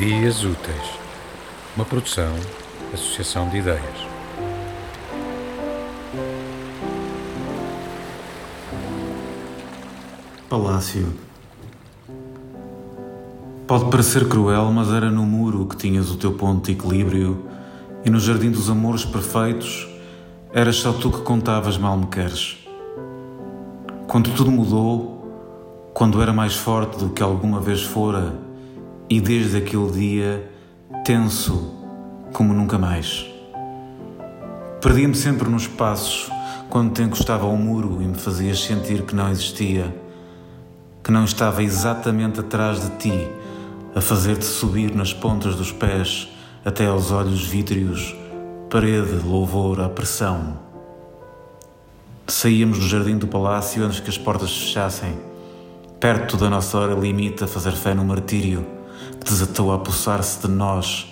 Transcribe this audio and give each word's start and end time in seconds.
Dias 0.00 0.42
Úteis, 0.44 0.98
uma 1.76 1.84
produção, 1.84 2.32
associação 2.94 3.50
de 3.50 3.58
ideias. 3.58 3.84
Palácio. 10.48 11.06
Pode 13.66 13.90
parecer 13.90 14.26
cruel, 14.26 14.72
mas 14.72 14.90
era 14.90 15.10
no 15.10 15.26
muro 15.26 15.66
que 15.66 15.76
tinhas 15.76 16.10
o 16.10 16.16
teu 16.16 16.32
ponto 16.32 16.64
de 16.64 16.72
equilíbrio, 16.72 17.44
e 18.02 18.08
no 18.08 18.18
jardim 18.18 18.50
dos 18.50 18.70
amores 18.70 19.04
perfeitos 19.04 19.86
eras 20.54 20.76
só 20.76 20.94
tu 20.94 21.10
que 21.10 21.20
contavas 21.20 21.76
mal 21.76 21.98
me 21.98 22.06
queres. 22.06 22.56
Quando 24.08 24.34
tudo 24.34 24.50
mudou, 24.50 25.90
quando 25.92 26.22
era 26.22 26.32
mais 26.32 26.56
forte 26.56 26.96
do 26.96 27.10
que 27.10 27.22
alguma 27.22 27.60
vez 27.60 27.82
fora, 27.82 28.48
e 29.10 29.20
desde 29.20 29.56
aquele 29.56 29.90
dia 29.90 30.50
tenso 31.04 31.74
como 32.32 32.54
nunca 32.54 32.78
mais. 32.78 33.26
Perdia-me 34.80 35.16
sempre 35.16 35.50
nos 35.50 35.66
passos 35.66 36.30
quando 36.68 36.92
te 36.92 37.02
encostava 37.02 37.44
ao 37.44 37.56
muro 37.56 38.00
e 38.00 38.06
me 38.06 38.14
fazias 38.14 38.62
sentir 38.62 39.02
que 39.02 39.16
não 39.16 39.28
existia, 39.28 39.92
que 41.02 41.10
não 41.10 41.24
estava 41.24 41.60
exatamente 41.60 42.38
atrás 42.38 42.80
de 42.80 42.90
ti, 42.98 43.28
a 43.96 44.00
fazer-te 44.00 44.44
subir 44.44 44.94
nas 44.94 45.12
pontas 45.12 45.56
dos 45.56 45.72
pés 45.72 46.28
até 46.64 46.86
aos 46.86 47.10
olhos 47.10 47.44
vítreos, 47.44 48.14
parede 48.70 49.18
de 49.18 49.26
louvor 49.26 49.80
à 49.80 49.88
pressão. 49.88 50.60
Saíamos 52.28 52.78
do 52.78 52.86
jardim 52.86 53.18
do 53.18 53.26
palácio 53.26 53.84
antes 53.84 53.98
que 53.98 54.08
as 54.08 54.16
portas 54.16 54.56
fechassem, 54.56 55.18
perto 55.98 56.36
da 56.36 56.48
nossa 56.48 56.78
hora 56.78 56.94
limite 56.94 57.42
a 57.42 57.48
fazer 57.48 57.72
fé 57.72 57.92
no 57.92 58.04
martírio 58.04 58.78
que 59.18 59.24
desatou 59.24 59.72
a 59.72 59.76
apossar-se 59.76 60.46
de 60.46 60.52
nós 60.52 61.06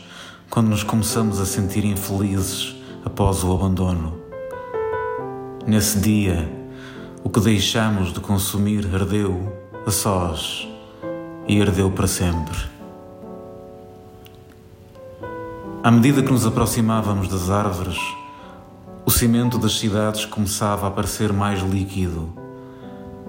quando 0.50 0.68
nos 0.68 0.82
começamos 0.82 1.40
a 1.40 1.46
sentir 1.46 1.84
infelizes 1.84 2.76
após 3.04 3.42
o 3.44 3.52
abandono. 3.52 4.18
Nesse 5.66 5.98
dia, 5.98 6.50
o 7.22 7.28
que 7.28 7.40
deixamos 7.40 8.12
de 8.12 8.20
consumir 8.20 8.88
ardeu 8.94 9.52
a 9.86 9.90
sós 9.90 10.66
e 11.46 11.60
ardeu 11.60 11.90
para 11.90 12.06
sempre. 12.06 12.56
À 15.82 15.90
medida 15.90 16.22
que 16.22 16.30
nos 16.30 16.46
aproximávamos 16.46 17.28
das 17.28 17.50
árvores, 17.50 17.98
o 19.04 19.10
cimento 19.10 19.58
das 19.58 19.78
cidades 19.78 20.26
começava 20.26 20.86
a 20.86 20.90
parecer 20.90 21.32
mais 21.32 21.60
líquido. 21.60 22.32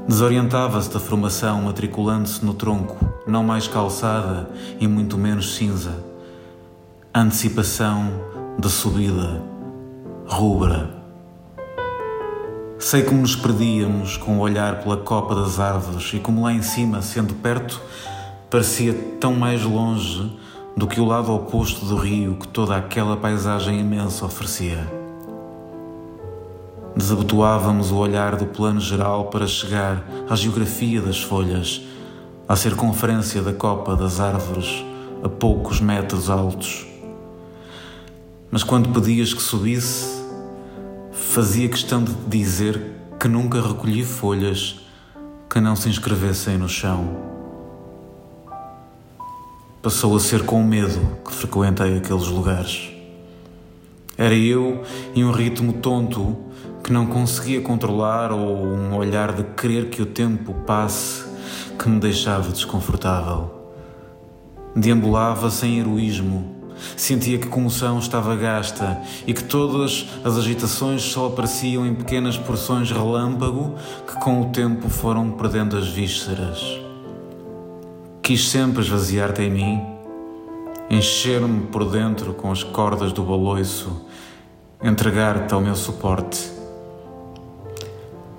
Desorientava-se 0.07 0.89
da 0.91 0.99
formação 0.99 1.61
matriculando-se 1.61 2.43
no 2.43 2.53
tronco, 2.53 2.97
não 3.29 3.43
mais 3.43 3.67
calçada 3.67 4.49
e 4.79 4.87
muito 4.87 5.17
menos 5.17 5.55
cinza. 5.55 5.93
Antecipação 7.13 8.11
da 8.57 8.67
subida, 8.67 9.41
rubra. 10.27 10.89
Sei 12.79 13.03
como 13.03 13.21
nos 13.21 13.35
perdíamos 13.35 14.17
com 14.17 14.37
o 14.37 14.39
olhar 14.39 14.81
pela 14.81 14.97
copa 14.97 15.35
das 15.35 15.59
árvores 15.59 16.11
e 16.13 16.19
como 16.19 16.43
lá 16.43 16.53
em 16.53 16.61
cima, 16.61 17.01
sendo 17.01 17.33
perto, 17.35 17.79
parecia 18.49 18.93
tão 19.19 19.33
mais 19.33 19.63
longe 19.63 20.37
do 20.75 20.87
que 20.87 20.99
o 20.99 21.05
lado 21.05 21.33
oposto 21.33 21.85
do 21.85 21.97
rio 21.97 22.37
que 22.39 22.47
toda 22.47 22.75
aquela 22.75 23.17
paisagem 23.17 23.79
imensa 23.79 24.25
oferecia. 24.25 24.87
Desabotoávamos 26.95 27.91
o 27.91 27.97
olhar 27.97 28.35
do 28.35 28.45
plano 28.45 28.79
geral 28.79 29.25
para 29.25 29.45
chegar 29.45 30.03
à 30.29 30.35
geografia 30.35 31.01
das 31.01 31.21
folhas, 31.21 31.81
à 32.49 32.55
circunferência 32.55 33.43
da 33.43 33.53
copa 33.53 33.95
das 33.95 34.19
árvores 34.19 34.83
a 35.23 35.29
poucos 35.29 35.79
metros 35.79 36.31
altos. 36.31 36.83
Mas 38.49 38.63
quando 38.63 38.89
pedias 38.89 39.35
que 39.35 39.41
subisse, 39.41 40.23
fazia 41.11 41.69
questão 41.69 42.03
de 42.03 42.11
te 42.11 42.27
dizer 42.27 42.81
que 43.19 43.27
nunca 43.27 43.61
recolhi 43.61 44.03
folhas 44.03 44.79
que 45.47 45.59
não 45.59 45.75
se 45.75 45.89
inscrevessem 45.89 46.57
no 46.57 46.67
chão. 46.67 47.15
Passou 49.79 50.17
a 50.17 50.19
ser 50.19 50.43
com 50.43 50.63
medo 50.63 51.19
que 51.23 51.31
frequentei 51.31 51.97
aqueles 51.97 52.29
lugares. 52.29 52.89
Era 54.17 54.33
eu 54.33 54.81
e 55.13 55.23
um 55.23 55.29
ritmo 55.29 55.73
tonto 55.73 56.35
que 56.83 56.91
não 56.91 57.05
conseguia 57.05 57.61
controlar 57.61 58.31
ou 58.31 58.65
um 58.65 58.95
olhar 58.95 59.33
de 59.33 59.43
querer 59.43 59.91
que 59.91 60.01
o 60.01 60.05
tempo 60.07 60.51
passe 60.65 61.28
que 61.79 61.89
me 61.89 61.99
deixava 61.99 62.51
desconfortável. 62.51 63.49
Deambulava 64.75 65.49
sem 65.49 65.79
heroísmo 65.79 66.59
Sentia 66.95 67.37
que 67.37 67.47
a 67.47 67.51
comoção 67.51 67.99
estava 67.99 68.35
gasta 68.35 69.01
e 69.27 69.33
que 69.33 69.43
todas 69.43 70.07
as 70.23 70.37
agitações 70.37 71.01
só 71.01 71.27
apareciam 71.27 71.85
em 71.85 71.93
pequenas 71.93 72.37
porções 72.37 72.91
relâmpago 72.91 73.75
que 74.07 74.15
com 74.19 74.41
o 74.41 74.45
tempo 74.45 74.89
foram 74.89 75.31
perdendo 75.31 75.77
as 75.77 75.87
vísceras. 75.87 76.79
Quis 78.21 78.49
sempre 78.49 78.81
esvaziar-te 78.81 79.41
em 79.41 79.51
mim, 79.51 79.81
encher-me 80.89 81.67
por 81.67 81.89
dentro 81.89 82.33
com 82.33 82.51
as 82.51 82.63
cordas 82.63 83.11
do 83.11 83.23
baloiço, 83.23 84.05
entregar-te 84.81 85.53
ao 85.53 85.61
meu 85.61 85.75
suporte. 85.75 86.51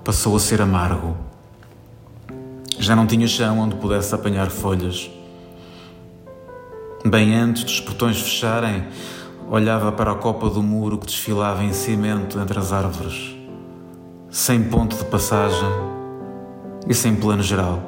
Passou 0.03 0.35
a 0.35 0.39
ser 0.39 0.61
amargo. 0.61 1.30
Já 2.81 2.95
não 2.95 3.05
tinha 3.05 3.27
chão 3.27 3.59
onde 3.59 3.75
pudesse 3.75 4.13
apanhar 4.15 4.49
folhas. 4.49 5.07
Bem 7.05 7.35
antes 7.35 7.63
dos 7.63 7.79
portões 7.79 8.19
fecharem, 8.19 8.87
olhava 9.47 9.91
para 9.91 10.11
a 10.11 10.15
copa 10.15 10.49
do 10.49 10.63
muro 10.63 10.97
que 10.97 11.05
desfilava 11.05 11.63
em 11.63 11.73
cimento 11.73 12.39
entre 12.39 12.57
as 12.57 12.73
árvores, 12.73 13.35
sem 14.31 14.63
ponto 14.63 14.95
de 14.95 15.05
passagem 15.05 15.69
e 16.87 16.93
sem 16.95 17.15
plano 17.15 17.43
geral. 17.43 17.83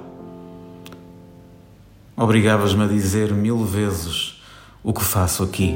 Obrigavas-me 2.16 2.84
a 2.84 2.88
dizer 2.88 3.34
mil 3.34 3.66
vezes 3.66 4.44
o 4.84 4.94
que 4.94 5.04
faço 5.04 5.42
aqui. 5.42 5.76